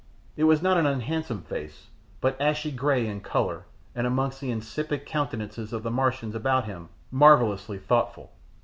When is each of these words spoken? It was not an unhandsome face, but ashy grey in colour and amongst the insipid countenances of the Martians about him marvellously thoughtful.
It 0.35 0.45
was 0.45 0.63
not 0.63 0.77
an 0.77 0.87
unhandsome 0.87 1.43
face, 1.43 1.89
but 2.21 2.35
ashy 2.41 2.71
grey 2.71 3.05
in 3.05 3.21
colour 3.21 3.65
and 3.93 4.07
amongst 4.07 4.41
the 4.41 4.49
insipid 4.49 5.05
countenances 5.05 5.73
of 5.73 5.83
the 5.83 5.91
Martians 5.91 6.33
about 6.33 6.65
him 6.65 6.89
marvellously 7.11 7.77
thoughtful. 7.77 8.31